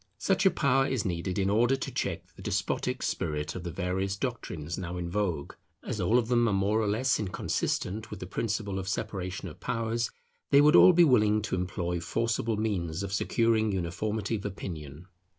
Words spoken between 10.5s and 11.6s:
would all be willing to